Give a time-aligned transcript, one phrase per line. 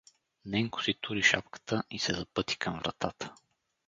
[0.51, 3.35] Ненко си тури шапката и се запъти към вратата.